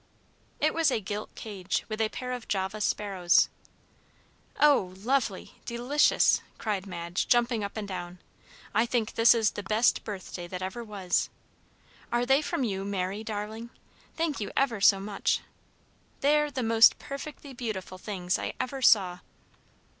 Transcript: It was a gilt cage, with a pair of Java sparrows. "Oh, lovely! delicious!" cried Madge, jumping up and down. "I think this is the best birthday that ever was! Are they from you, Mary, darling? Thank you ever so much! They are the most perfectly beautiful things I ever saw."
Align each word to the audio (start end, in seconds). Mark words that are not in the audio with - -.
It 0.59 0.73
was 0.73 0.89
a 0.89 0.99
gilt 0.99 1.35
cage, 1.35 1.85
with 1.87 2.01
a 2.01 2.09
pair 2.09 2.31
of 2.31 2.47
Java 2.47 2.81
sparrows. 2.81 3.49
"Oh, 4.59 4.95
lovely! 4.97 5.61
delicious!" 5.63 6.41
cried 6.57 6.87
Madge, 6.87 7.27
jumping 7.27 7.63
up 7.63 7.77
and 7.77 7.87
down. 7.87 8.17
"I 8.73 8.87
think 8.87 9.13
this 9.13 9.35
is 9.35 9.51
the 9.51 9.61
best 9.61 10.03
birthday 10.03 10.47
that 10.47 10.63
ever 10.63 10.83
was! 10.83 11.29
Are 12.11 12.25
they 12.25 12.41
from 12.41 12.63
you, 12.63 12.83
Mary, 12.83 13.23
darling? 13.23 13.69
Thank 14.17 14.39
you 14.39 14.49
ever 14.57 14.81
so 14.81 14.99
much! 14.99 15.41
They 16.21 16.39
are 16.39 16.49
the 16.49 16.63
most 16.63 16.97
perfectly 16.97 17.53
beautiful 17.53 17.99
things 17.99 18.39
I 18.39 18.53
ever 18.59 18.81
saw." 18.81 19.19